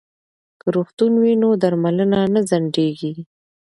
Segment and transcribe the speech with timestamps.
[0.59, 3.13] که روغتون وي نو درملنه نه ځنډیږي.